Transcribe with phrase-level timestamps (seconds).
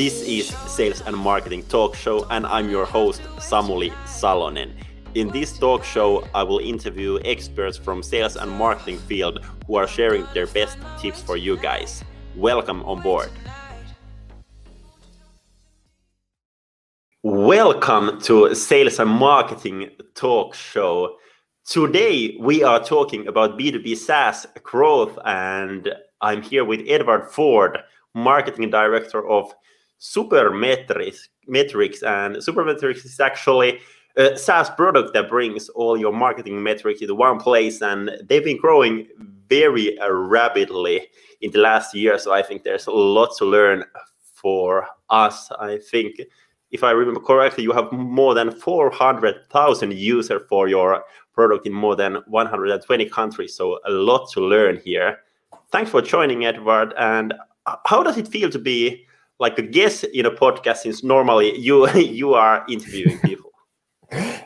[0.00, 4.72] This is Sales and Marketing Talk Show, and I'm your host, Samuli Salonen.
[5.12, 9.86] In this talk show, I will interview experts from sales and marketing field who are
[9.86, 12.02] sharing their best tips for you guys.
[12.34, 13.28] Welcome on board.
[17.22, 21.16] Welcome to Sales and Marketing Talk Show.
[21.66, 25.90] Today we are talking about B2B SaaS growth, and
[26.22, 27.76] I'm here with Edward Ford,
[28.14, 29.52] Marketing Director of
[30.00, 31.28] Supermetrics.
[31.46, 33.80] Metrics and Supermetrics is actually
[34.16, 38.56] a SaaS product that brings all your marketing metrics into one place, and they've been
[38.56, 39.06] growing
[39.48, 41.08] very uh, rapidly
[41.40, 42.18] in the last year.
[42.18, 43.84] So I think there's a lot to learn
[44.34, 45.50] for us.
[45.58, 46.20] I think,
[46.70, 51.96] if I remember correctly, you have more than 400,000 users for your product in more
[51.96, 53.54] than 120 countries.
[53.54, 55.18] So a lot to learn here.
[55.70, 56.94] Thanks for joining, Edward.
[56.98, 57.34] And
[57.86, 59.06] how does it feel to be
[59.40, 60.78] like a guest in a podcast?
[60.78, 63.50] Since normally you you are interviewing people.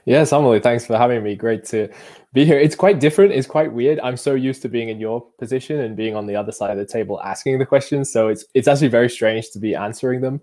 [0.04, 1.34] yes, Samuli, thanks for having me.
[1.34, 1.88] Great to
[2.32, 2.58] be here.
[2.58, 3.32] It's quite different.
[3.32, 4.00] It's quite weird.
[4.00, 6.78] I'm so used to being in your position and being on the other side of
[6.78, 8.10] the table asking the questions.
[8.10, 10.40] So it's it's actually very strange to be answering them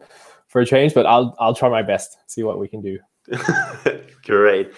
[0.47, 2.99] for a change, but I'll I'll try my best, see what we can do.
[4.25, 4.71] Great.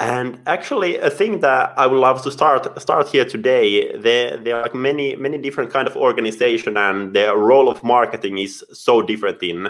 [0.00, 4.56] And actually, a thing that I would love to start start here today, there there
[4.56, 9.02] are like many many different kind of organization, and the role of marketing is so
[9.02, 9.68] different in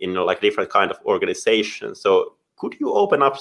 [0.00, 2.00] in like different kind of organizations.
[2.00, 3.38] So could you open up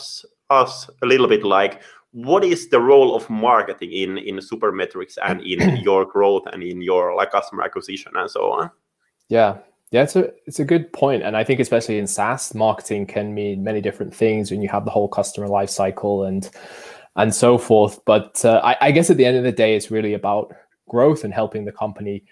[0.49, 5.41] us a little bit like what is the role of marketing in in supermetrics and
[5.41, 8.69] in your growth and in your like customer acquisition and so on
[9.29, 9.57] yeah
[9.91, 13.33] yeah it's a it's a good point and i think especially in saas marketing can
[13.33, 16.49] mean many different things when you have the whole customer life cycle and
[17.15, 18.03] and so forth.
[18.05, 20.53] But uh, I, I guess at the end of the day it's really about
[20.87, 22.23] growth and helping the company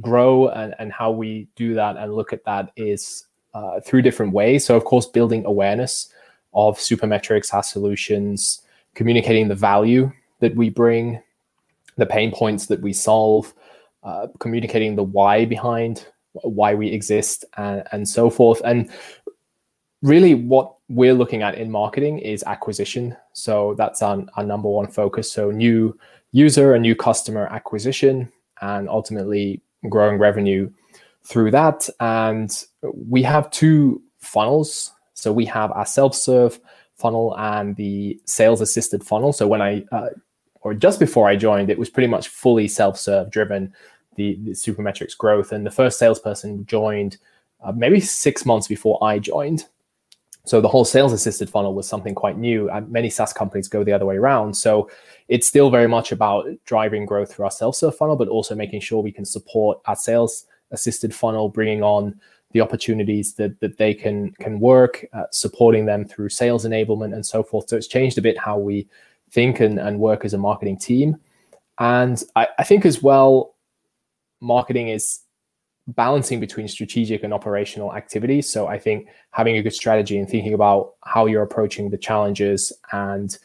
[0.00, 4.32] grow and, and how we do that and look at that is uh, through different
[4.32, 4.64] ways.
[4.64, 6.12] So of course building awareness
[6.54, 8.62] of Supermetrics, our solutions,
[8.94, 11.22] communicating the value that we bring,
[11.96, 13.54] the pain points that we solve,
[14.02, 18.60] uh, communicating the why behind why we exist, and, and so forth.
[18.64, 18.90] And
[20.02, 23.16] really, what we're looking at in marketing is acquisition.
[23.32, 25.30] So that's our, our number one focus.
[25.30, 25.96] So, new
[26.32, 30.70] user and new customer acquisition, and ultimately growing revenue
[31.24, 31.88] through that.
[32.00, 32.50] And
[32.82, 36.58] we have two funnels so we have our self-serve
[36.96, 39.32] funnel and the sales assisted funnel.
[39.32, 40.08] So when I uh,
[40.62, 43.72] or just before I joined, it was pretty much fully self-serve driven.
[44.16, 47.18] The, the Supermetrics growth and the first salesperson joined
[47.62, 49.66] uh, maybe six months before I joined.
[50.44, 52.68] So the whole sales assisted funnel was something quite new.
[52.68, 54.54] And many SaaS companies go the other way around.
[54.54, 54.90] So
[55.28, 59.00] it's still very much about driving growth through our self-serve funnel, but also making sure
[59.00, 62.18] we can support our sales assisted funnel, bringing on
[62.52, 67.24] the opportunities that, that they can can work, uh, supporting them through sales enablement and
[67.24, 67.68] so forth.
[67.68, 68.88] So it's changed a bit how we
[69.30, 71.16] think and, and work as a marketing team.
[71.78, 73.51] And I, I think as well,
[74.42, 75.20] marketing is
[75.88, 78.50] balancing between strategic and operational activities.
[78.50, 82.72] So I think having a good strategy and thinking about how you're approaching the challenges
[82.92, 83.36] and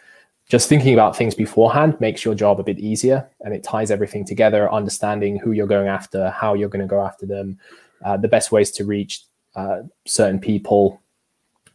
[0.49, 4.25] just thinking about things beforehand makes your job a bit easier and it ties everything
[4.25, 7.59] together, understanding who you're going after, how you're going to go after them,
[8.05, 9.23] uh, the best ways to reach
[9.55, 11.01] uh, certain people,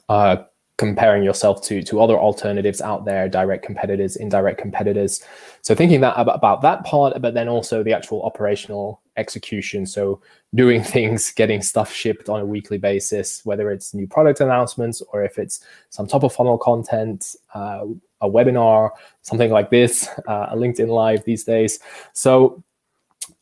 [0.08, 0.36] uh,
[0.78, 5.22] comparing yourself to to other alternatives out there, direct competitors, indirect competitors.
[5.60, 9.86] So thinking that about, that part, but then also the actual operational execution.
[9.86, 10.20] So
[10.54, 15.22] doing things, getting stuff shipped on a weekly basis, whether it's new product announcements or
[15.22, 17.84] if it's some top of funnel content, uh,
[18.20, 18.90] a webinar,
[19.22, 21.80] something like this, uh, a LinkedIn Live these days.
[22.12, 22.62] So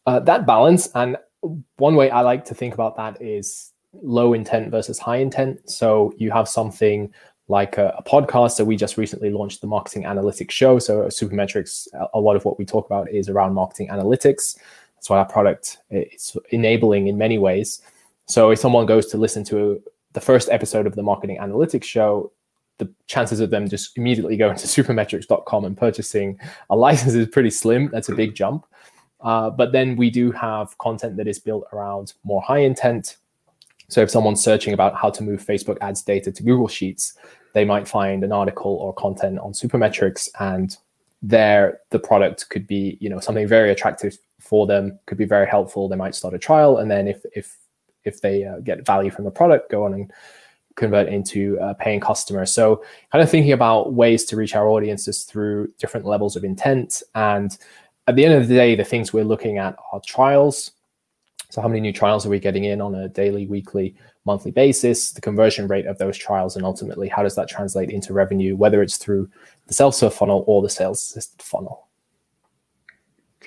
[0.06, 1.16] uh, that balance and
[1.76, 5.68] one way I like to think about that is low intent versus high intent.
[5.68, 7.12] So you have something
[7.48, 8.52] like a, a, podcast.
[8.52, 10.78] So we just recently launched the marketing analytics show.
[10.78, 14.56] So Supermetrics, a lot of what we talk about is around marketing analytics.
[14.94, 17.82] That's what our product is enabling in many ways.
[18.26, 19.82] So if someone goes to listen to
[20.12, 22.30] the first episode of the marketing analytics show,
[22.78, 26.38] the chances of them just immediately going to supermetrics.com and purchasing
[26.70, 27.88] a license is pretty slim.
[27.90, 28.66] That's a big jump.
[29.20, 33.16] Uh, but then we do have content that is built around more high intent.
[33.90, 37.14] So if someone's searching about how to move Facebook ads data to Google Sheets,
[37.52, 40.76] they might find an article or content on Supermetrics, and
[41.22, 45.46] there the product could be, you know, something very attractive for them, could be very
[45.46, 45.88] helpful.
[45.88, 47.58] They might start a trial, and then if if
[48.04, 50.12] if they uh, get value from the product, go on and
[50.76, 52.46] convert into a paying customer.
[52.46, 52.82] So
[53.12, 57.58] kind of thinking about ways to reach our audiences through different levels of intent and
[58.10, 60.72] at the end of the day, the things we're looking at are trials.
[61.50, 63.94] So, how many new trials are we getting in on a daily, weekly,
[64.24, 68.12] monthly basis, the conversion rate of those trials, and ultimately how does that translate into
[68.12, 69.28] revenue, whether it's through
[69.66, 71.88] the self-serve funnel or the sales assisted funnel.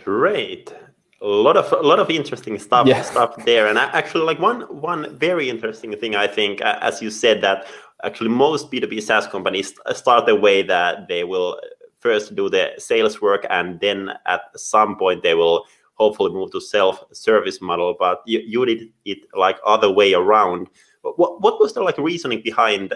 [0.03, 0.73] Great.
[1.21, 3.01] A lot of a lot of interesting stuff yeah.
[3.01, 7.39] stuff there, and actually, like one one very interesting thing I think, as you said,
[7.41, 7.65] that
[8.03, 11.57] actually most B two B SaaS companies start the way that they will
[11.99, 16.61] first do the sales work, and then at some point they will hopefully move to
[16.61, 17.95] self-service model.
[17.97, 20.67] But you, you did it like other way around.
[21.01, 22.93] What what was the like reasoning behind?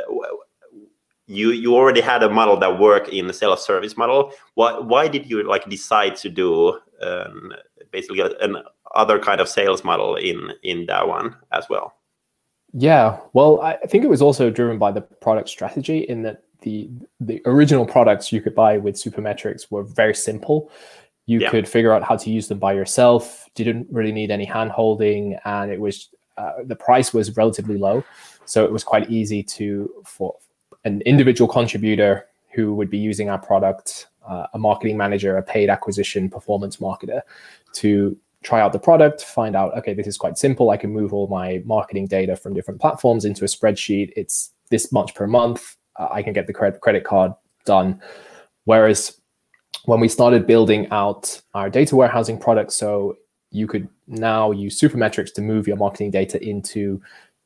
[1.28, 4.32] You you already had a model that worked in the self-service model.
[4.56, 7.54] Why why did you like decide to do um,
[7.92, 8.58] basically an
[8.96, 11.94] other kind of sales model in in that one as well?
[12.74, 16.90] Yeah, well, I think it was also driven by the product strategy in that the
[17.20, 20.72] the original products you could buy with Supermetrics were very simple
[21.28, 21.52] you yeah.
[21.52, 25.38] could figure out how to use them by yourself didn't really need any hand holding
[25.46, 28.04] and it was uh, the price was relatively low
[28.46, 30.36] so it was quite easy to for
[30.86, 35.70] an individual contributor who would be using our product uh, a marketing manager a paid
[35.70, 37.22] acquisition performance marketer
[37.74, 41.14] to try out the product find out okay this is quite simple i can move
[41.14, 45.76] all my marketing data from different platforms into a spreadsheet it's this much per month
[45.98, 47.34] uh, i can get the credit credit card
[47.66, 48.00] done
[48.66, 49.20] whereas
[49.88, 53.16] when we started building out our data warehousing product, so
[53.52, 57.02] you could now use Supermetrics to move your marketing data into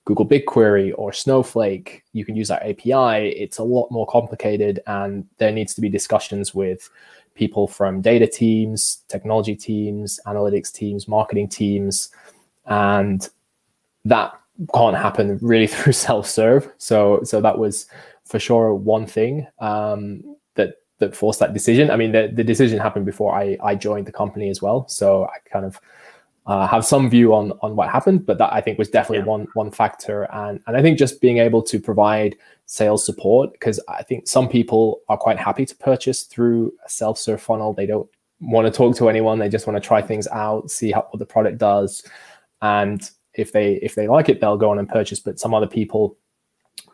[0.05, 2.03] Google BigQuery or Snowflake.
[2.13, 3.29] You can use our API.
[3.29, 6.89] It's a lot more complicated, and there needs to be discussions with
[7.35, 12.09] people from data teams, technology teams, analytics teams, marketing teams,
[12.65, 13.29] and
[14.03, 14.33] that
[14.73, 16.71] can't happen really through self-serve.
[16.79, 17.85] So, so that was
[18.25, 19.45] for sure one thing.
[19.59, 20.23] Um,
[20.55, 21.91] that forced that decision.
[21.91, 24.87] I mean, the, the decision happened before I, I joined the company as well.
[24.87, 25.79] So I kind of
[26.45, 29.25] uh, have some view on on what happened, but that I think was definitely yeah.
[29.25, 30.23] one one factor.
[30.33, 34.47] And and I think just being able to provide sales support because I think some
[34.47, 37.73] people are quite happy to purchase through a self serve funnel.
[37.73, 38.09] They don't
[38.39, 39.37] want to talk to anyone.
[39.37, 42.03] They just want to try things out, see how what the product does,
[42.61, 45.19] and if they if they like it, they'll go on and purchase.
[45.19, 46.17] But some other people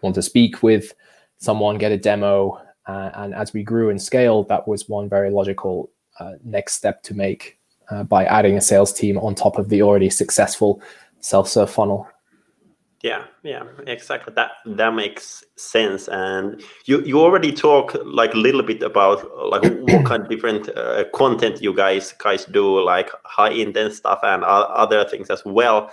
[0.02, 0.94] want to speak with
[1.38, 5.30] someone, get a demo, uh, and as we grew and scaled, that was one very
[5.30, 7.60] logical uh, next step to make
[7.92, 10.82] uh, by adding a sales team on top of the already successful
[11.20, 12.08] self-serve funnel.
[13.04, 14.34] Yeah, yeah, exactly.
[14.34, 16.08] That that makes sense.
[16.08, 20.70] And you you already talk like a little bit about like what kind of different
[20.70, 25.92] uh, content you guys guys do, like high intent stuff and other things as well.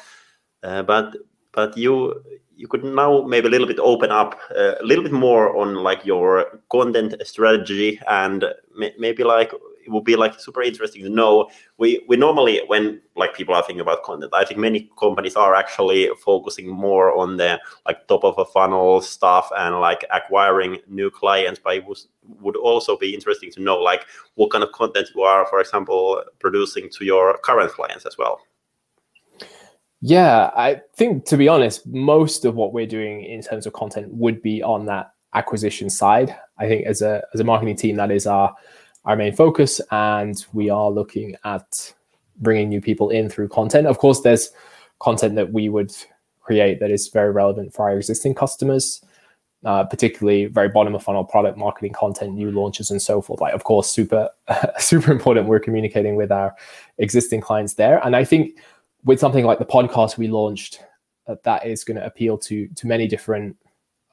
[0.63, 1.15] Uh, but
[1.53, 2.23] but you
[2.57, 5.75] you could now maybe a little bit open up uh, a little bit more on
[5.75, 8.45] like your content strategy and
[8.99, 11.51] maybe like it would be like super interesting to know.
[11.79, 15.55] We we normally when like people are thinking about content i think many companies are
[15.55, 21.11] actually focusing more on the like top of a funnel stuff and like acquiring new
[21.11, 22.09] clients but it was,
[22.41, 26.23] would also be interesting to know like what kind of content you are for example
[26.41, 28.41] producing to your current clients as well
[30.07, 34.13] yeah, I think to be honest, most of what we're doing in terms of content
[34.13, 36.37] would be on that acquisition side.
[36.59, 38.55] I think as a as a marketing team, that is our
[39.07, 41.95] our main focus, and we are looking at
[42.37, 43.87] bringing new people in through content.
[43.87, 44.51] Of course, there's
[44.99, 45.91] content that we would
[46.43, 49.03] create that is very relevant for our existing customers.
[49.65, 53.41] Uh, particularly very bottom of funnel product marketing content, new launches, and so forth.
[53.41, 54.29] Like, of course, super,
[54.79, 55.49] super important.
[55.49, 56.55] We're communicating with our
[56.99, 58.59] existing clients there, and I think
[59.05, 60.83] with something like the podcast we launched,
[61.27, 63.57] uh, that is going to appeal to to many different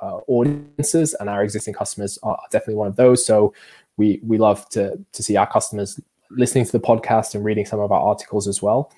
[0.01, 3.25] uh, audiences, and our existing customers are definitely one of those.
[3.25, 3.53] So
[3.97, 7.79] we we love to to see our customers listening to the podcast and reading some
[7.79, 8.91] of our articles as well.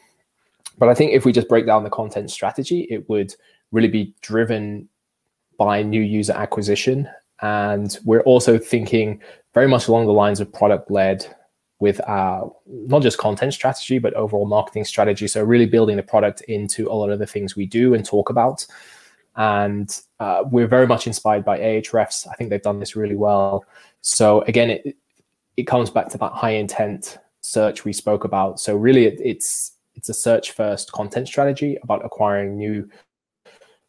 [0.77, 3.35] But I think if we just break down the content strategy, it would
[3.71, 4.87] really be driven
[5.57, 7.09] by new user acquisition.
[7.41, 9.21] And we're also thinking
[9.53, 11.35] very much along the lines of product led
[11.83, 15.27] with our not just content strategy but overall marketing strategy.
[15.27, 18.29] So really building the product into a lot of the things we do and talk
[18.29, 18.65] about.
[19.35, 19.89] And
[20.21, 23.65] uh, we're very much inspired by ahrefs i think they've done this really well.
[23.99, 24.95] So again it
[25.57, 28.61] it comes back to that high intent search we spoke about.
[28.61, 32.89] So really it, it's it's a search first content strategy about acquiring new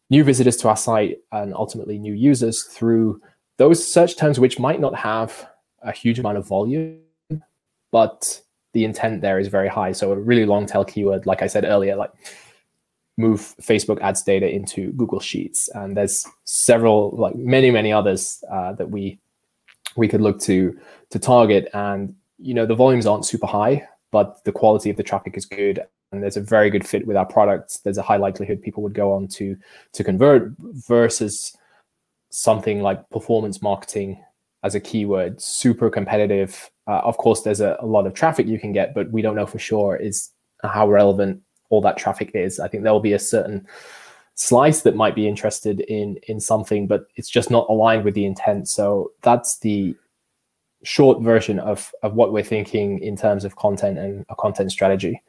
[0.09, 3.21] new visitors to our site and ultimately new users through
[3.57, 5.47] those search terms which might not have
[5.81, 7.04] a huge amount of volume
[7.95, 8.41] but
[8.73, 9.93] the intent there is very high.
[9.93, 12.11] So a really long tail keyword, like I said earlier, like
[13.15, 18.73] move Facebook ads data into Google Sheets, and there's several, like many, many others uh,
[18.73, 19.17] that we
[19.95, 20.77] we could look to
[21.11, 21.69] to target.
[21.73, 25.45] And you know the volumes aren't super high, but the quality of the traffic is
[25.45, 25.79] good,
[26.11, 28.93] and there's a very good fit with our products, there's a high likelihood people would
[28.93, 29.55] go on to
[29.93, 31.55] to convert versus
[32.29, 34.21] something like performance marketing
[34.65, 36.69] as a keyword, super competitive.
[36.87, 39.35] Uh, of course, there's a, a lot of traffic you can get, but we don't
[39.35, 40.29] know for sure is
[40.63, 42.59] how relevant all that traffic is.
[42.59, 43.67] I think there will be a certain
[44.35, 48.25] slice that might be interested in in something, but it's just not aligned with the
[48.25, 48.67] intent.
[48.67, 49.95] So that's the
[50.83, 55.21] short version of of what we're thinking in terms of content and a content strategy.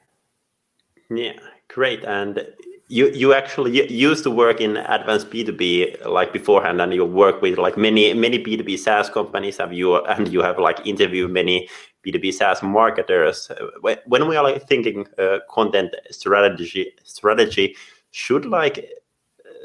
[1.09, 2.05] Yeah, great.
[2.05, 2.47] And
[2.89, 7.59] you you actually used to work in Advance B2B like beforehand and you work with
[7.59, 11.69] like many many B2B SaaS companies have you and you have like interviewed many
[12.07, 13.51] B2B SaaS marketers.
[13.81, 17.75] When we are like thinking uh, content strategy strategy,
[18.13, 18.89] should like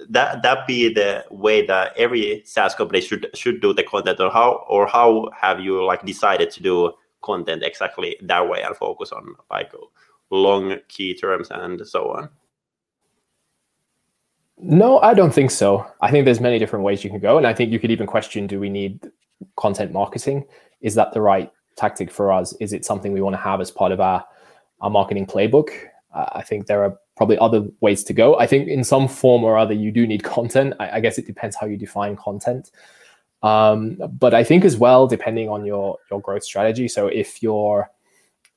[0.10, 4.32] that that be the way that every SaaS company should should do the content or
[4.32, 9.12] how or how have you like decided to do content exactly that way and focus
[9.12, 9.72] on like
[10.32, 12.30] long key terms and so on?
[14.63, 15.88] No, I don't think so.
[16.01, 18.06] I think there's many different ways you can go, and I think you could even
[18.06, 19.10] question: Do we need
[19.58, 20.46] content marketing?
[20.82, 22.53] Is that the right tactic for us?
[22.60, 24.24] Is it something we want to have as part of our
[24.82, 25.70] our marketing playbook?
[26.13, 28.38] Uh, I think there are probably other ways to go.
[28.38, 30.75] I think in some form or other, you do need content.
[30.80, 32.70] I, I guess it depends how you define content.
[33.41, 36.88] Um, but I think as well, depending on your your growth strategy.
[36.88, 37.89] So if you're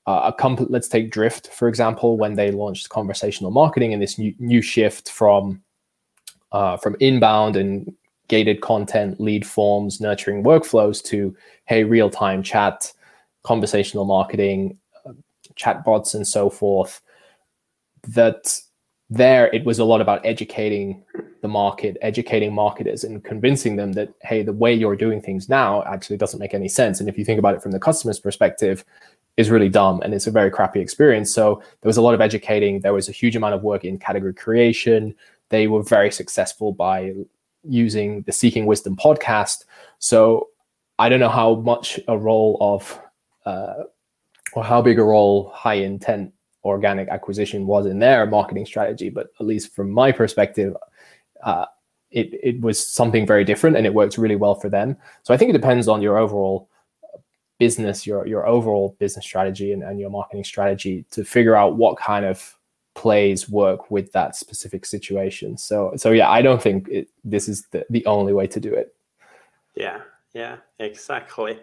[0.06, 4.18] uh, a company, let's take Drift for example, when they launched conversational marketing and this
[4.18, 5.62] new, new shift from
[6.54, 7.92] uh, from inbound and
[8.28, 12.92] gated content, lead forms, nurturing workflows to hey, real time chat,
[13.42, 15.12] conversational marketing, uh,
[15.56, 17.02] chatbots, and so forth.
[18.06, 18.58] That
[19.10, 21.02] there it was a lot about educating
[21.42, 25.82] the market, educating marketers, and convincing them that hey, the way you're doing things now
[25.82, 27.00] actually doesn't make any sense.
[27.00, 28.84] And if you think about it from the customer's perspective,
[29.36, 31.32] is really dumb and it's a very crappy experience.
[31.32, 32.80] So there was a lot of educating.
[32.80, 35.14] There was a huge amount of work in category creation,
[35.50, 37.12] they were very successful by
[37.62, 39.64] using the Seeking Wisdom podcast.
[39.98, 40.48] So
[40.98, 43.00] I don't know how much a role of
[43.46, 43.84] uh,
[44.54, 46.32] or how big a role high intent
[46.64, 50.74] organic acquisition was in their marketing strategy, but at least from my perspective,
[51.42, 51.66] uh,
[52.10, 54.96] it it was something very different and it worked really well for them.
[55.24, 56.68] So I think it depends on your overall
[57.58, 61.98] business, your your overall business strategy and, and your marketing strategy to figure out what
[61.98, 62.53] kind of
[62.94, 65.58] plays work with that specific situation.
[65.58, 68.72] So so yeah, I don't think it, this is the, the only way to do
[68.72, 68.94] it.
[69.74, 70.00] Yeah,
[70.32, 71.58] yeah, exactly.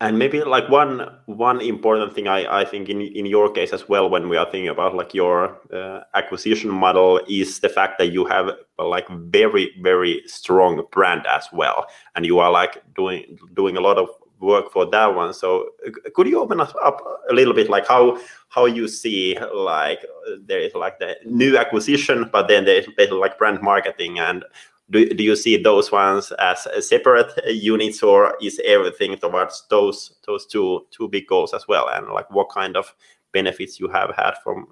[0.00, 3.88] And maybe like one one important thing I, I think in in your case as
[3.88, 8.12] well when we are thinking about like your uh, acquisition model is the fact that
[8.12, 13.76] you have like very very strong brand as well and you are like doing doing
[13.76, 14.08] a lot of
[14.40, 15.32] work for that one.
[15.34, 18.18] So uh, could you open us up a little bit, like how
[18.48, 20.00] how you see like
[20.46, 24.44] there is like the new acquisition, but then there's like brand marketing and
[24.90, 30.16] do, do you see those ones as a separate units or is everything towards those
[30.26, 31.88] those two two big goals as well?
[31.88, 32.94] And like what kind of
[33.32, 34.68] benefits you have had from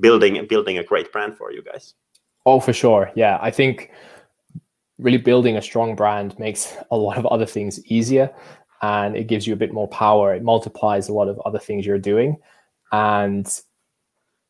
[0.00, 1.94] building building a great brand for you guys?
[2.44, 3.10] Oh for sure.
[3.14, 3.92] Yeah i think
[4.98, 8.30] really building a strong brand makes a lot of other things easier
[8.82, 10.34] and it gives you a bit more power.
[10.34, 12.36] It multiplies a lot of other things you're doing.
[12.90, 13.48] And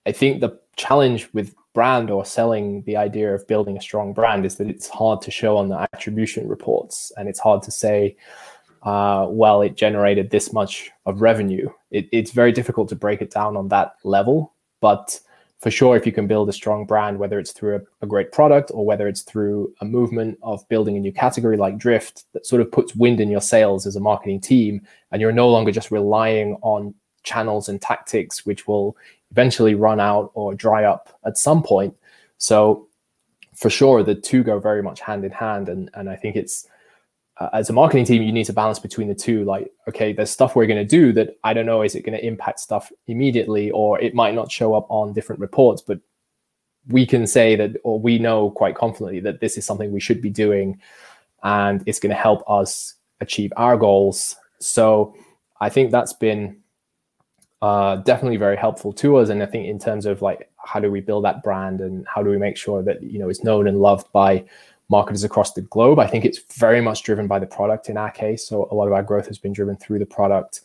[0.06, 4.44] I think the challenge with brand or selling the idea of building a strong brand
[4.44, 8.16] is that it's hard to show on the attribution reports and it's hard to say,
[8.82, 11.68] uh, well, it generated this much of revenue.
[11.90, 14.54] It, it's very difficult to break it down on that level.
[14.80, 15.20] But
[15.62, 18.32] for sure, if you can build a strong brand, whether it's through a, a, great
[18.32, 22.44] product or whether it's through a movement of building a new category like Drift that
[22.44, 25.70] sort of puts wind in your sails as a marketing team, and you're no longer
[25.70, 26.92] just relying on
[27.22, 28.96] channels and tactics, which will
[29.30, 31.94] eventually run out or dry up at some point.
[32.38, 32.88] So,
[33.54, 36.66] for sure, the two go very much hand in hand, and and I think it's
[37.38, 39.44] uh, as a marketing team, you need to balance between the two.
[39.44, 42.18] Like, okay, there's stuff we're going to do that I don't know, is it going
[42.18, 45.98] to impact stuff immediately, or it might not show up on different reports, but
[46.88, 50.20] we can say that, or we know quite confidently that this is something we should
[50.20, 50.80] be doing
[51.42, 54.36] and it's going to help us achieve our goals.
[54.58, 55.14] So
[55.60, 56.56] I think that's been
[57.62, 59.28] uh, definitely very helpful to us.
[59.28, 62.22] And I think in terms of like, how do we build that brand and how
[62.22, 64.44] do we make sure that, you know, it's known and loved by
[64.92, 65.98] marketers across the globe.
[65.98, 68.46] I think it's very much driven by the product in our case.
[68.46, 70.60] So a lot of our growth has been driven through the product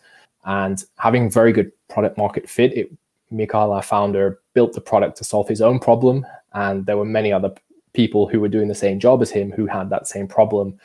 [0.46, 2.78] and having very good product market fit.
[2.78, 2.92] It,
[3.32, 6.26] Mikael, our founder, built the product to solve his own problem.
[6.54, 7.54] And there were many other
[7.94, 10.78] people who were doing the same job as him who had that same problem.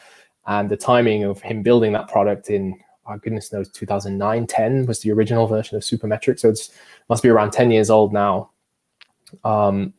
[0.46, 5.00] And the timing of him building that product in, oh goodness knows, 2009, 10 was
[5.00, 6.38] the original version of Supermetric.
[6.38, 6.68] So it
[7.08, 8.50] must be around 10 years old now.
[9.44, 9.94] um,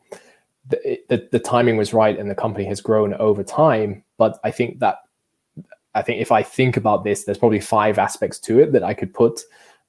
[0.68, 4.02] the, the, the timing was right and the company has grown over time.
[4.16, 4.98] But I think that
[5.94, 8.94] I think if I think about this, there's probably five aspects to it that I
[8.94, 9.40] could put.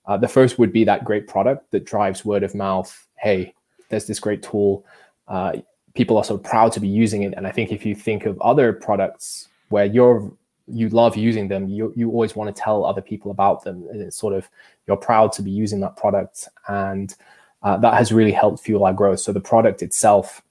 [0.05, 3.08] Uh, the first would be that great product that drives word of mouth.
[3.17, 3.55] Hey,
[3.89, 4.86] there's this great tool.
[5.27, 5.53] Uh,
[5.96, 7.34] people are so proud to be using it.
[7.36, 10.32] And I think if you think of other products where you're
[10.67, 13.88] you love using them, you you always want to tell other people about them.
[13.89, 14.48] And it's sort of
[14.88, 17.15] you're proud to be using that product, and
[17.63, 19.20] uh, that has really helped fuel our growth.
[19.20, 20.44] So the product itself,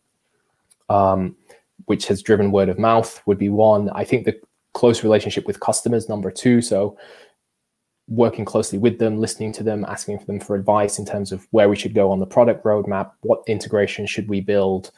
[0.95, 1.37] um,
[1.87, 3.91] which has driven word of mouth, would be one.
[3.91, 4.41] I think the
[4.73, 6.61] close relationship with customers, number two.
[6.61, 6.97] So
[8.09, 11.47] working closely with them, listening to them, asking for them for advice in terms of
[11.51, 14.91] where we should go on the product roadmap, what integration should we build.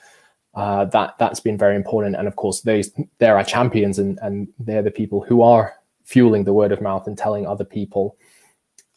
[0.54, 2.82] Uh, that that's been very important, and of course, they
[3.18, 5.74] they're our champions, and and they're the people who are
[6.04, 8.16] fueling the word of mouth and telling other people.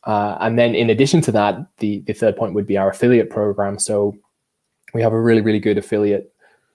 [0.05, 3.29] Uh, and then, in addition to that, the the third point would be our affiliate
[3.29, 3.77] program.
[3.77, 4.15] So
[4.93, 6.33] we have a really really good affiliate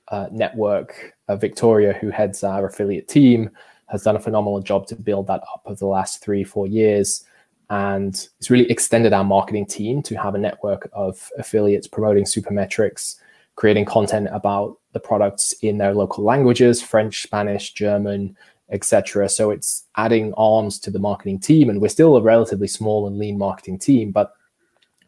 [0.08, 1.14] uh, network.
[1.28, 3.50] Uh, Victoria, who heads our affiliate team,
[3.88, 7.24] has done a phenomenal job to build that up over the last three, four years.
[7.70, 13.16] And it's really extended our marketing team to have a network of affiliates promoting Supermetrics,
[13.56, 18.36] creating content about the products in their local languages French, Spanish, German,
[18.70, 19.28] etc.
[19.28, 21.70] So it's adding arms to the marketing team.
[21.70, 24.34] And we're still a relatively small and lean marketing team, but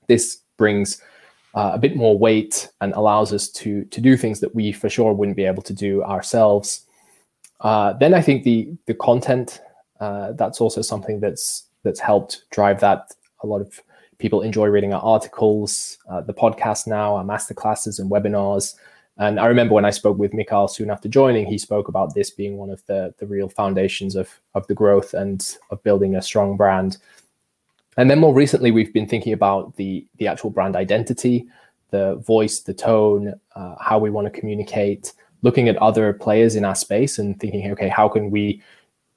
[0.09, 1.03] this brings
[1.57, 4.89] uh, a bit more weight and allows us to to do things that we for
[4.89, 6.87] sure wouldn't be able to do ourselves
[7.61, 9.61] uh, then I think the the content
[10.01, 13.15] uh, that's also something that's that's helped drive that.
[13.43, 13.81] A lot of
[14.19, 18.75] people enjoy reading our articles, uh, the podcast now, our masterclasses and webinars.
[19.19, 22.31] And I remember when I spoke with Mikael soon after joining, he spoke about this
[22.31, 26.23] being one of the the real foundations of of the growth and of building a
[26.23, 26.99] strong brand.
[27.97, 31.47] And then more recently, we've been thinking about the the actual brand identity,
[31.91, 36.65] the voice, the tone, uh, how we want to communicate looking at other players in
[36.65, 38.61] our space and thinking, okay, how can we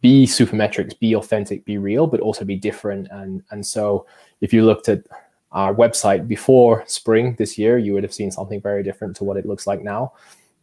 [0.02, 3.08] be supermetrics, be authentic, be real, but also be different?
[3.12, 4.06] And and so
[4.42, 5.04] if you looked at
[5.52, 9.38] our website before spring this year, you would have seen something very different to what
[9.38, 10.14] it looks like now.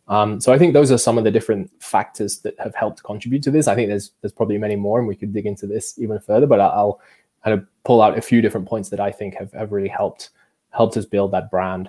[0.09, 3.43] Um, so I think those are some of the different factors that have helped contribute
[3.43, 3.67] to this.
[3.67, 6.47] I think there's there's probably many more, and we could dig into this even further.
[6.47, 7.01] But I'll
[7.45, 10.31] kind of pull out a few different points that I think have, have really helped
[10.71, 11.89] helped us build that brand.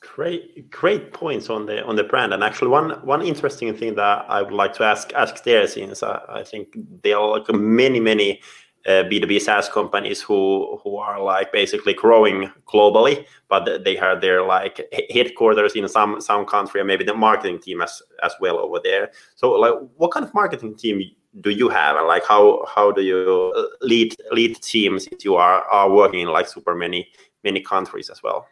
[0.00, 2.32] Great, great points on the on the brand.
[2.32, 6.02] And actually, one one interesting thing that I would like to ask ask there, since
[6.02, 8.40] I, I think there are like many many
[8.86, 14.42] uh, B2B SaaS companies who who are like basically growing globally, but they have their
[14.42, 18.80] like headquarters in some some country and maybe the marketing team as as well over
[18.82, 19.10] there.
[19.36, 21.02] So like, what kind of marketing team
[21.40, 25.36] do you have, and like how how do you uh, lead lead teams if you
[25.36, 27.08] are are working in like super many
[27.44, 28.46] many countries as well?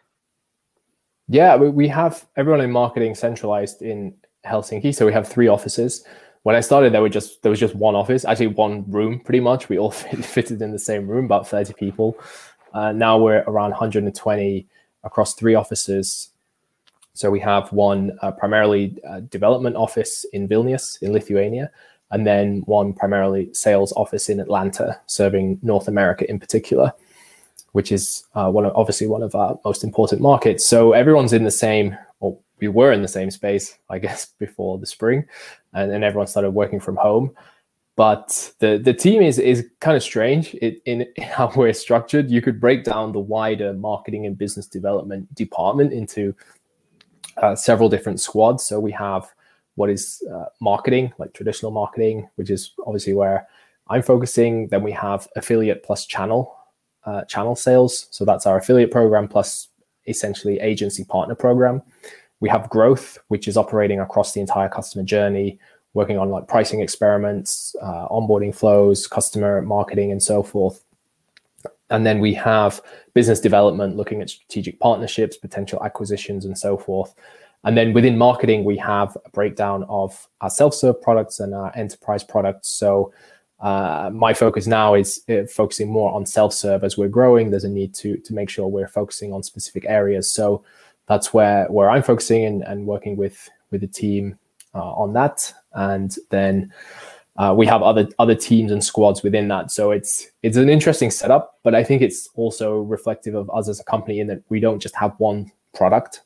[1.29, 4.15] Yeah, we have everyone in marketing centralized in
[4.47, 4.95] Helsinki.
[4.95, 6.05] So we have three offices.
[6.45, 9.41] When I started, there were just there was just one office, actually one room, pretty
[9.41, 9.69] much.
[9.69, 9.91] We all
[10.35, 12.17] fitted in the same room, about thirty people.
[12.73, 14.67] Uh, now we're around 120
[15.05, 16.31] across three offices.
[17.15, 21.71] So we have one uh, primarily uh, development office in Vilnius in Lithuania,
[22.11, 26.93] and then one primarily sales office in Atlanta, serving North America in particular
[27.73, 30.67] which is uh, one of, obviously one of our most important markets.
[30.67, 34.79] So everyone's in the same, or we were in the same space, I guess, before
[34.79, 35.25] the spring,
[35.75, 37.31] and then everyone started working from home.
[37.97, 40.55] But the the team is is kind of strange
[40.87, 42.31] in how we're structured.
[42.31, 46.35] You could break down the wider marketing and business development department into
[47.37, 48.65] uh, several different squads.
[48.65, 49.33] So we have
[49.79, 53.47] what is uh, marketing, like traditional marketing, which is obviously where
[53.89, 54.67] I'm focusing.
[54.69, 56.53] Then we have affiliate plus channel,
[57.05, 58.09] uh, channel sales.
[58.11, 59.69] So that's our affiliate program plus
[60.09, 61.83] essentially agency partner program.
[62.41, 65.61] We have growth, which is operating across the entire customer journey,
[65.95, 70.85] working on like pricing experiments, uh, onboarding flows, customer marketing, and so forth.
[71.91, 72.83] And then we have
[73.15, 77.15] business development, looking at strategic partnerships, potential acquisitions, and so forth.
[77.65, 81.73] And then within marketing, we have a breakdown of our self serve products and our
[81.77, 82.71] enterprise products.
[82.71, 83.13] So
[83.61, 87.51] uh, my focus now is uh, focusing more on self-serve as we're growing.
[87.51, 90.31] There's a need to to make sure we're focusing on specific areas.
[90.31, 90.63] So
[91.07, 94.39] that's where where I'm focusing and, and working with with the team
[94.75, 95.53] uh, on that.
[95.73, 96.73] And then
[97.37, 99.73] uh, we have other other teams and squads within that.
[99.73, 103.81] So it's it's an interesting setup, but I think it's also reflective of us as
[103.81, 106.23] a company in that we don't just have one product.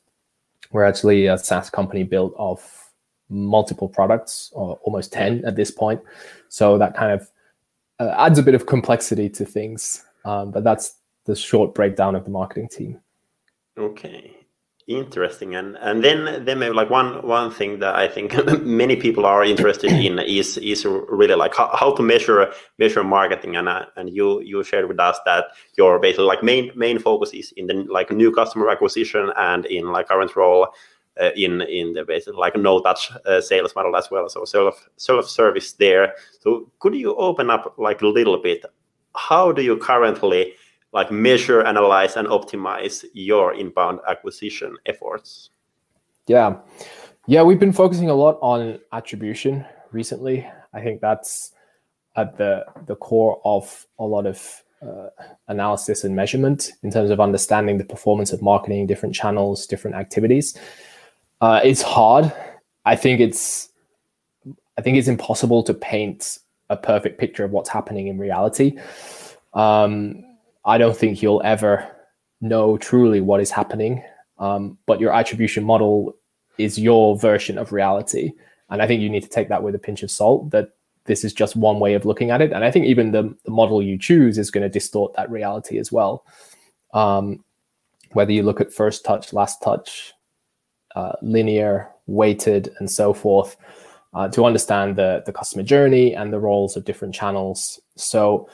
[0.73, 2.91] We're actually a SaaS company built of
[3.29, 6.01] multiple products, or almost 10 at this point.
[6.49, 7.29] So that kind of
[7.99, 10.05] uh, adds a bit of complexity to things.
[10.25, 12.99] Um, but that's the short breakdown of the marketing team.
[13.77, 14.35] Okay,
[14.87, 15.55] interesting.
[15.55, 19.43] And and then then maybe like one one thing that I think many people are
[19.43, 23.55] interested in is is really like how, how to measure measure marketing.
[23.55, 25.45] And uh, and you you shared with us that
[25.77, 29.91] your basically like main main focus is in the like new customer acquisition and in
[29.91, 30.67] like current role.
[31.21, 34.89] Uh, in in the basic like no touch uh, sales model as well so self
[34.97, 38.65] self service there so could you open up like a little bit
[39.15, 40.55] how do you currently
[40.93, 45.49] like measure, analyze, and optimize your inbound acquisition efforts?
[46.27, 46.57] Yeah.
[47.27, 50.47] Yeah, we've been focusing a lot on attribution recently.
[50.73, 51.51] I think that's
[52.15, 55.09] at the the core of a lot of uh,
[55.47, 60.57] analysis and measurement in terms of understanding the performance of marketing, different channels, different activities.
[61.41, 62.31] Uh, it's hard.
[62.85, 63.69] I think it's
[64.77, 68.77] I think it's impossible to paint a perfect picture of what's happening in reality.
[69.53, 70.23] Um,
[70.65, 71.87] I don't think you'll ever
[72.41, 74.03] know truly what is happening.
[74.39, 76.15] Um, but your attribution model
[76.57, 78.31] is your version of reality.
[78.69, 80.69] And I think you need to take that with a pinch of salt that
[81.05, 82.51] this is just one way of looking at it.
[82.51, 85.77] And I think even the, the model you choose is going to distort that reality
[85.77, 86.25] as well.
[86.93, 87.43] Um,
[88.13, 90.13] whether you look at first touch, last touch,
[90.95, 93.57] uh, linear, weighted, and so forth,
[94.13, 97.81] uh, to understand the, the customer journey and the roles of different channels.
[97.95, 98.47] So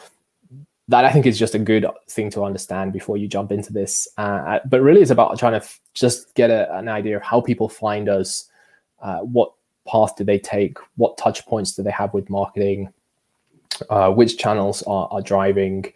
[0.89, 4.08] that I think is just a good thing to understand before you jump into this.
[4.17, 7.41] Uh, but really, it's about trying to f- just get a, an idea of how
[7.41, 8.49] people find us,
[8.99, 9.54] uh, what
[9.88, 12.91] path do they take, what touch points do they have with marketing,
[13.91, 15.93] uh, which channels are, are driving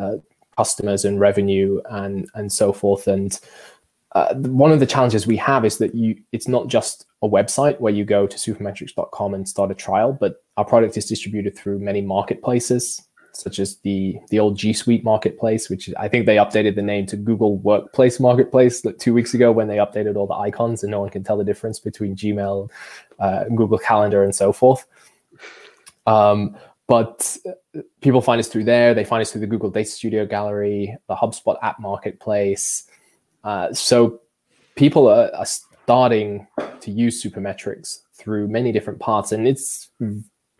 [0.00, 0.16] uh,
[0.56, 3.06] customers and revenue, and and so forth.
[3.06, 3.38] And
[4.16, 7.78] uh, one of the challenges we have is that you it's not just a website
[7.78, 11.78] where you go to supermetrics.com and start a trial, but our product is distributed through
[11.78, 13.00] many marketplaces
[13.36, 17.06] such as the the old G Suite marketplace, which I think they updated the name
[17.06, 20.90] to Google Workspace Marketplace like two weeks ago when they updated all the icons, and
[20.90, 22.70] no one can tell the difference between Gmail,
[23.18, 24.86] uh, Google Calendar, and so forth.
[26.06, 27.36] Um, but
[28.00, 28.94] people find us through there.
[28.94, 32.84] They find us through the Google Data Studio Gallery, the HubSpot App Marketplace.
[33.42, 34.20] Uh, so
[34.76, 36.46] people are, are starting
[36.80, 39.88] to use Supermetrics through many different parts, and it's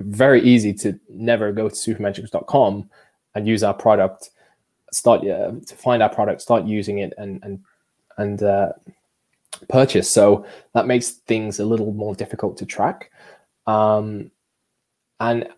[0.04, 2.88] very easy to never go to supermetrics.com
[3.34, 4.30] and use our product
[4.92, 7.60] start uh, to find our product start using it and and
[8.16, 8.72] and uh,
[9.68, 10.10] purchase.
[10.10, 13.10] So that makes things a little more difficult to track.
[13.66, 14.30] Um,
[15.20, 15.48] and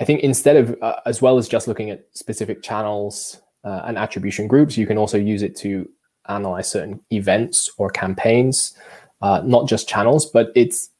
[0.00, 3.98] i think instead of uh, as well as just looking at specific channels uh, and
[3.98, 5.88] attribution groups you can also use it to
[6.28, 8.74] analyze certain events or campaigns
[9.22, 10.90] uh, not just channels but it's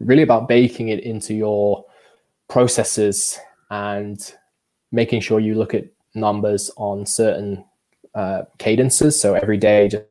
[0.00, 1.84] really about baking it into your
[2.50, 3.38] processes
[3.70, 4.34] and
[4.92, 7.64] making sure you look at numbers on certain
[8.14, 9.18] uh, cadences.
[9.18, 10.04] So every day, just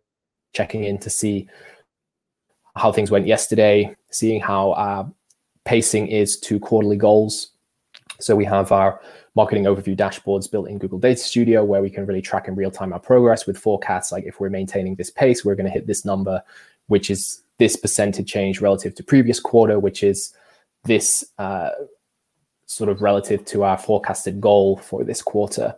[0.54, 1.48] checking in to see
[2.76, 5.12] how things went yesterday, seeing how our
[5.66, 7.52] pacing is to quarterly goals.
[8.20, 9.02] So we have our
[9.36, 12.72] marketing overview dashboards built in Google Data Studio where we can really track in real
[12.72, 14.12] time our progress with forecasts.
[14.12, 16.42] Like if we're maintaining this pace, we're going to hit this number,
[16.88, 20.34] which is this percentage change relative to previous quarter, which is
[20.86, 21.72] this uh,
[22.70, 25.76] sort of relative to our forecasted goal for this quarter.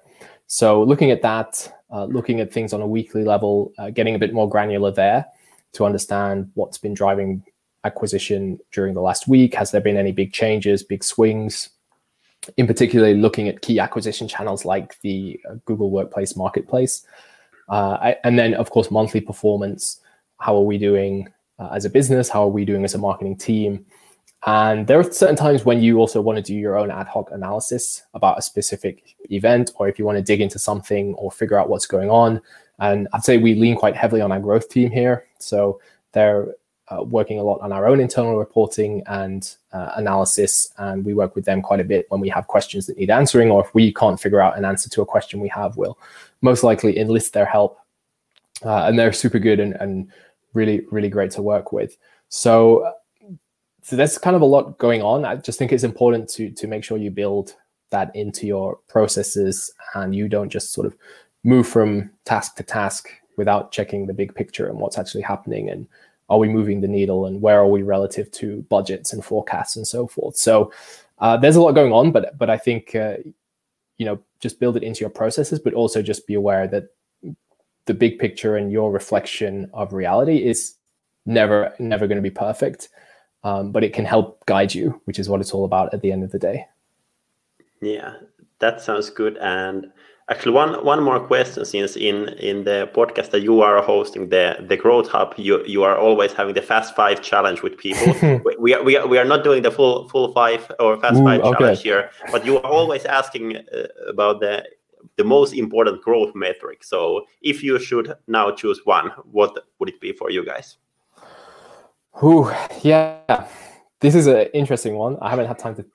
[0.48, 4.20] So looking at that, uh, looking at things on a weekly level, uh, getting a
[4.20, 5.26] bit more granular there
[5.72, 7.44] to understand what's been driving
[7.86, 9.54] acquisition during the last week.
[9.54, 11.70] Has there been any big changes, big swings?
[12.58, 17.08] In particular, looking at key acquisition channels like the uh, Google Workspace Marketplace.
[17.70, 20.02] Uh, I, and then, of course, monthly performance.
[20.40, 22.28] How are we doing uh, as a business?
[22.28, 23.86] How are we doing as a marketing team?
[24.46, 27.30] And there are certain times when you also want to do your own ad hoc
[27.32, 31.60] analysis about a specific event, or if you want to dig into something or figure
[31.60, 32.42] out what's going on.
[32.80, 35.26] And I'd say we lean quite heavily on our growth team here.
[35.38, 35.80] So
[36.14, 36.56] they're
[36.88, 40.74] uh, working a lot on our own internal reporting and uh, analysis.
[40.80, 43.52] And we work with them quite a bit when we have questions that need answering,
[43.52, 46.00] or if we can't figure out an answer to a question we have, we'll
[46.42, 47.78] most likely enlist their help.
[48.66, 50.12] Uh, and they're super good and, and
[50.54, 51.96] really, really great to work with.
[52.30, 52.92] So
[53.82, 55.26] so there's kind of a lot going on.
[55.26, 57.56] I just think it's important to to make sure you build
[57.90, 60.96] that into your processes and you don't just sort of
[61.44, 65.88] move from task to task without checking the big picture and what's actually happening and
[66.30, 69.86] are we moving the needle and where are we relative to budgets and forecasts and
[69.86, 70.38] so forth.
[70.38, 70.72] So
[71.20, 73.18] uh, there's a lot going on, but but I think uh,
[73.98, 76.86] you know just build it into your processes, but also just be aware that
[77.86, 80.76] the big picture and your reflection of reality is
[81.26, 82.90] never never going to be perfect
[83.44, 86.12] um, but it can help guide you, which is what it's all about at the
[86.12, 86.66] end of the day.
[87.82, 88.16] Yeah,
[88.60, 89.38] that sounds good.
[89.38, 89.92] And
[90.32, 94.56] Actually, one one more question since in in the podcast that you are hosting the
[94.70, 98.14] the Growth Hub, you you are always having the Fast Five challenge with people.
[98.60, 101.26] we, are, we are we are not doing the full full five or Fast Ooh,
[101.26, 101.58] Five okay.
[101.58, 104.64] challenge here, but you are always asking uh, about the
[105.18, 106.86] the most important growth metric.
[106.86, 110.78] So, if you should now choose one, what would it be for you guys?
[112.24, 113.48] Ooh, yeah,
[114.00, 115.18] this is an interesting one.
[115.22, 115.86] I haven't had time to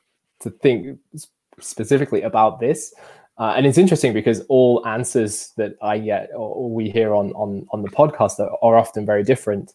[0.41, 0.99] to think
[1.61, 2.95] specifically about this.
[3.39, 7.67] Uh, and it's interesting because all answers that I get or we hear on on
[7.71, 9.75] on the podcast are, are often very different.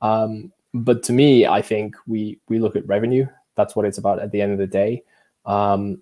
[0.00, 3.26] Um, but to me, I think we we look at revenue.
[3.56, 5.02] That's what it's about at the end of the day.
[5.44, 6.00] Um,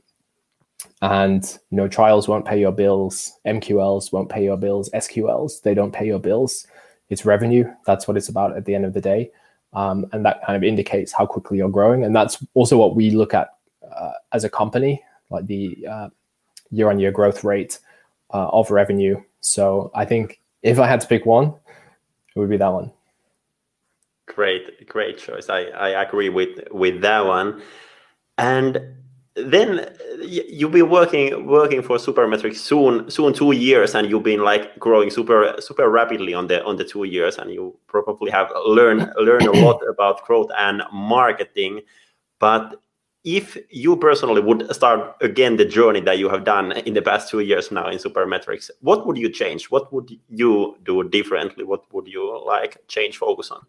[1.03, 3.39] and you know, trials won't pay your bills.
[3.47, 4.91] MQLs won't pay your bills.
[4.91, 6.67] SQLs they don't pay your bills.
[7.09, 7.65] It's revenue.
[7.87, 9.31] That's what it's about at the end of the day.
[9.73, 12.05] Um, and that kind of indicates how quickly you're growing.
[12.05, 13.51] And that's also what we look at
[13.91, 16.09] uh, as a company, like the uh,
[16.71, 17.79] year-on-year growth rate
[18.35, 19.21] uh, of revenue.
[19.41, 21.55] So I think if I had to pick one,
[22.35, 22.93] it would be that one.
[24.27, 25.49] Great, great choice.
[25.49, 27.63] I, I agree with with that one.
[28.39, 28.95] And
[29.35, 29.87] then uh,
[30.23, 35.11] you've been working working for Supermetrics soon soon two years, and you've been like growing
[35.11, 39.47] super super rapidly on the on the two years, and you probably have learned learned
[39.47, 41.81] a lot about growth and marketing.
[42.39, 42.81] But
[43.23, 47.29] if you personally would start again the journey that you have done in the past
[47.29, 49.71] two years now in Supermetrics, what would you change?
[49.71, 51.65] What would you do differently?
[51.65, 53.65] What would you like change focus on?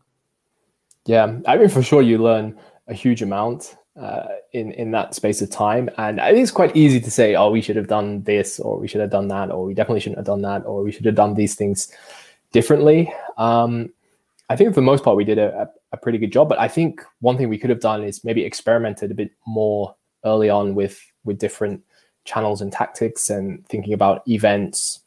[1.05, 5.41] Yeah, I mean, for sure, you learn a huge amount uh, in in that space
[5.41, 8.23] of time, and I think it's quite easy to say, "Oh, we should have done
[8.23, 10.83] this, or we should have done that, or we definitely shouldn't have done that, or
[10.83, 11.91] we should have done these things
[12.51, 13.91] differently." Um,
[14.49, 16.49] I think for the most part, we did a, a pretty good job.
[16.49, 19.95] But I think one thing we could have done is maybe experimented a bit more
[20.25, 21.81] early on with with different
[22.25, 25.01] channels and tactics and thinking about events.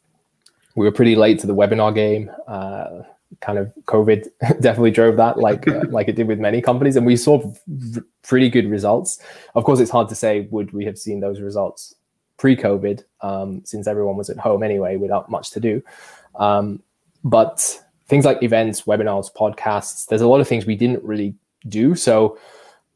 [0.75, 2.29] We were pretty late to the webinar game.
[2.47, 3.03] Uh,
[3.41, 4.27] kind of COVID
[4.61, 7.53] definitely drove that, like uh, like it did with many companies, and we saw
[8.23, 9.19] pretty good results.
[9.55, 11.95] Of course, it's hard to say would we have seen those results
[12.37, 15.81] pre-COVID, um, since everyone was at home anyway without much to do.
[16.35, 16.81] Um,
[17.23, 20.05] but things like events, webinars, podcasts.
[20.07, 21.33] There's a lot of things we didn't really
[21.67, 21.95] do.
[21.95, 22.37] So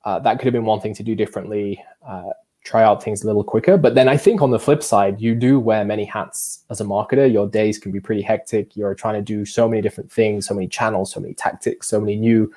[0.06, 2.30] uh, that could have been one thing to do differently, uh,
[2.70, 3.78] try out things a little quicker.
[3.78, 6.84] But then I think on the flip side, you do wear many hats as a
[6.84, 7.32] marketer.
[7.32, 8.78] Your days can be pretty hectic.
[8.78, 12.00] You're trying to do so many different things, so many channels, so many tactics, so
[12.00, 12.54] many new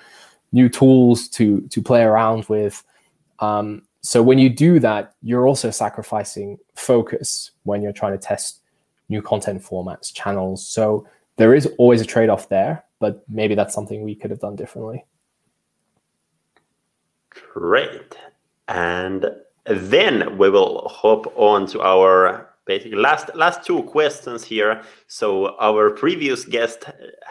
[0.53, 2.85] new tools to to play around with.
[3.39, 8.61] Um, so when you do that, you're also sacrificing focus when you're trying to test
[9.09, 10.67] new content formats, channels.
[10.69, 14.41] So there is always a trade off there, but maybe that's something we could have
[14.41, 15.07] done differently.
[17.31, 18.15] Great.
[18.69, 19.25] And
[19.67, 24.83] then we will hop on to our basically last last two questions here.
[25.07, 26.85] So our previous guest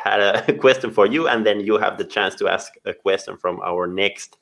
[0.03, 3.37] had a question for you, and then you have the chance to ask a question
[3.37, 4.37] from our next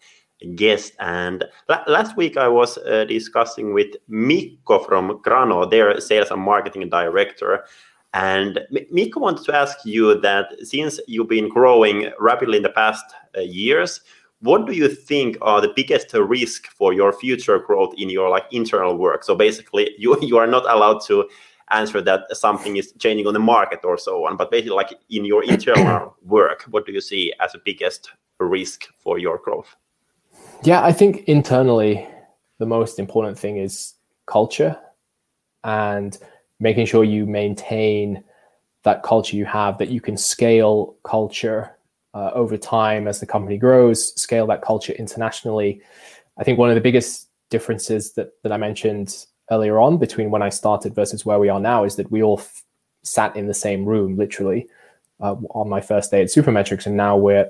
[0.55, 0.93] guest.
[0.99, 6.41] And la last week I was uh, discussing with Mikko from Grano, their sales and
[6.41, 7.65] marketing director,
[8.13, 13.05] and Mikko wanted to ask you that since you've been growing rapidly in the past
[13.37, 14.01] uh, years,
[14.41, 18.45] what do you think are the biggest risk for your future growth in your like
[18.51, 19.23] internal work?
[19.23, 21.27] So basically, you you are not allowed to
[21.71, 25.25] answer that something is changing on the market or so on, but basically like in
[25.25, 29.75] your internal work, what do you see as the biggest risk for your growth?
[30.63, 32.07] Yeah, I think internally
[32.57, 33.93] the most important thing is
[34.25, 34.77] culture
[35.63, 36.17] and
[36.59, 38.23] making sure you maintain
[38.83, 41.75] that culture you have, that you can scale culture
[42.13, 45.81] uh, over time as the company grows, scale that culture internationally.
[46.37, 50.41] I think one of the biggest differences that, that I mentioned earlier on between when
[50.41, 52.63] I started versus where we are now is that we all f-
[53.03, 54.67] sat in the same room, literally,
[55.19, 57.49] uh, on my first day at Supermetrics, and now we're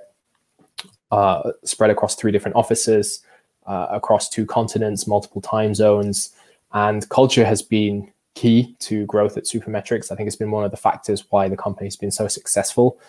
[1.11, 3.23] uh, spread across three different offices,
[3.67, 6.33] uh, across two continents, multiple time zones,
[6.73, 10.11] and culture has been key to growth at Supermetrics.
[10.11, 12.99] I think it's been one of the factors why the company's been so successful.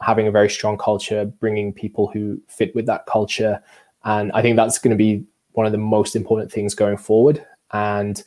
[0.00, 3.60] Having a very strong culture, bringing people who fit with that culture.
[4.04, 7.44] And I think that's going to be one of the most important things going forward.
[7.72, 8.22] And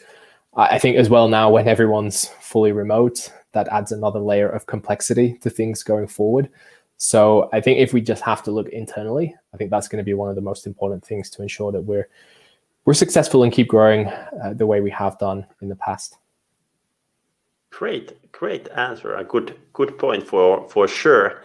[0.56, 5.38] I think as well now, when everyone's fully remote, that adds another layer of complexity
[5.42, 6.50] to things going forward.
[6.98, 10.04] So I think if we just have to look internally, I think that's going to
[10.04, 12.08] be one of the most important things to ensure that we're
[12.86, 16.18] we're successful and keep growing uh, the way we have done in the past.
[17.70, 19.16] Great, great answer.
[19.16, 21.42] A good, good point for for sure.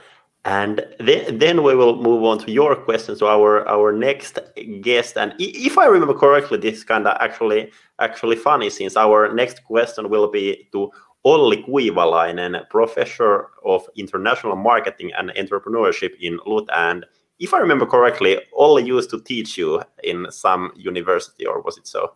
[0.47, 4.39] And then, then we will move on to your questions to our our next
[4.81, 5.19] guest.
[5.19, 9.65] And if I remember correctly, this is kind of actually actually funny since our next
[9.65, 10.93] question will be to
[11.25, 16.69] Olli Kuivalainen, professor of international marketing and entrepreneurship in LUT.
[16.73, 17.05] And
[17.41, 21.89] if I remember correctly, Olli used to teach you in some university, or was it
[21.89, 22.13] so?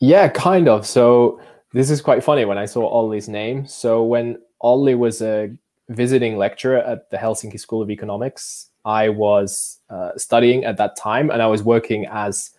[0.00, 0.84] Yeah, kind of.
[0.84, 1.40] So
[1.72, 3.68] this is quite funny when I saw Olli's name.
[3.68, 5.56] So when Olli was a
[5.90, 8.70] visiting lecturer at the Helsinki School of Economics.
[8.84, 12.52] I was uh, studying at that time and I was working as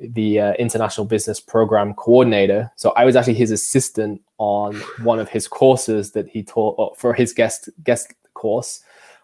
[0.00, 2.72] the uh, international business program coordinator.
[2.76, 7.14] So I was actually his assistant on one of his courses that he taught for
[7.14, 8.82] his guest guest course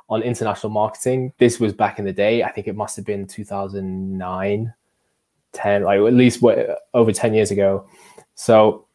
[0.09, 1.33] on international marketing.
[1.39, 2.43] This was back in the day.
[2.43, 4.75] I think it must have been 2009,
[5.53, 6.45] 10, like at least
[6.95, 7.87] over 10 years ago.
[8.35, 8.87] So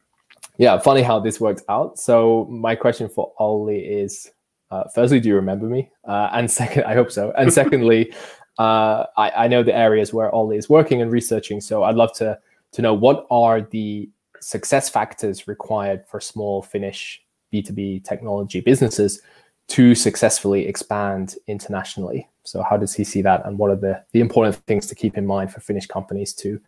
[0.56, 1.98] yeah, funny how this worked out.
[1.98, 4.30] So my question for Olli is
[4.70, 5.90] uh, firstly, do you remember me?
[6.06, 7.32] Uh, and second, I hope so.
[7.36, 8.12] And secondly,
[8.58, 11.60] uh, I, I, know the areas where Olli is working and researching.
[11.60, 12.38] So I'd love to
[12.72, 14.08] to know what are the
[14.40, 17.22] success factors required for small Finnish
[17.52, 19.22] B2B technology businesses
[19.68, 22.28] to successfully expand internationally.
[22.44, 25.16] So how does he see that, and what are the the important things to keep
[25.16, 26.60] in mind for Finnish companies to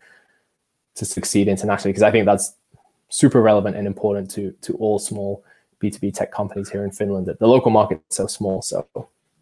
[0.95, 1.91] to succeed internationally?
[1.91, 2.53] Because I think that's
[3.09, 5.43] super relevant and important to to all small
[5.81, 7.27] B2B tech companies here in Finland.
[7.39, 8.61] The local market is so small.
[8.61, 8.87] So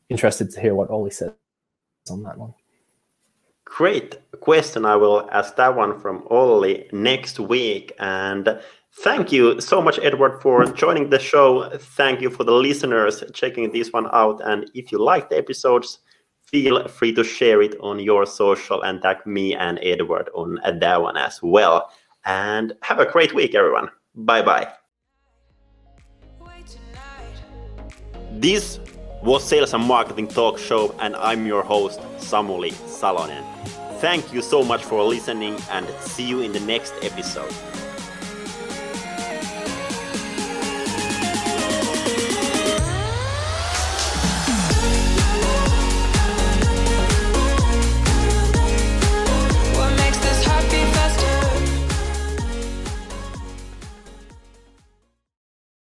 [0.10, 1.32] interested to hear what Olli says
[2.10, 2.54] on that one.
[3.66, 4.86] Great question.
[4.86, 7.94] I will ask that one from Olli next week.
[8.00, 8.60] And
[9.00, 11.70] thank you so much, Edward, for joining the show.
[11.98, 14.40] Thank you for the listeners checking this one out.
[14.46, 16.00] And if you like the episodes,
[16.44, 21.02] feel free to share it on your social and tag me and Edward on that
[21.02, 21.90] one as well.
[22.24, 23.90] And have a great week, everyone.
[24.14, 24.85] Bye bye.
[28.38, 28.82] This
[29.24, 33.46] was Sales and Marketing Talk Show, and I'm your host, Samuli Salonen.
[34.02, 37.50] Thank you so much for listening, and see you in the next episode.